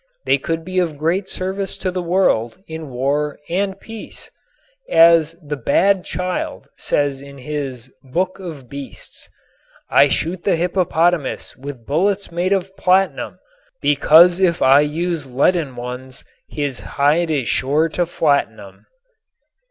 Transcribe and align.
They 0.25 0.39
could 0.39 0.65
be 0.65 0.79
of 0.79 0.97
great 0.97 1.29
service 1.29 1.77
to 1.77 1.91
the 1.91 2.01
world 2.01 2.57
in 2.67 2.89
war 2.89 3.37
and 3.49 3.79
peace. 3.79 4.31
As 4.89 5.35
the 5.43 5.55
"Bad 5.55 6.03
Child" 6.05 6.67
says 6.75 7.21
in 7.21 7.37
his 7.37 7.93
"Book 8.01 8.39
of 8.39 8.67
Beasts": 8.67 9.29
I 9.91 10.09
shoot 10.09 10.43
the 10.43 10.55
hippopotamus 10.55 11.55
with 11.55 11.85
bullets 11.85 12.31
made 12.31 12.51
of 12.51 12.75
platinum, 12.77 13.37
Because 13.79 14.39
if 14.39 14.59
I 14.63 14.79
use 14.79 15.27
leaden 15.27 15.75
ones, 15.75 16.23
his 16.49 16.79
hide 16.79 17.29
is 17.29 17.47
sure 17.47 17.87
to 17.89 18.07
flatten 18.07 18.59
'em. 18.59 18.87